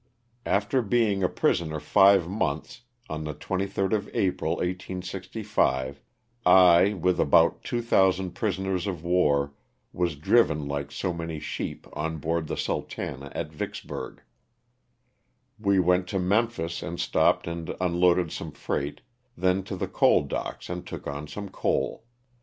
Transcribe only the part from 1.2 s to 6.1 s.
a prisoner five months, on the 23d of April, 1865,